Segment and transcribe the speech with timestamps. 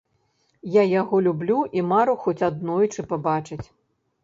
[0.75, 3.63] Я яго люблю і мару хоць аднойчы пабачыць.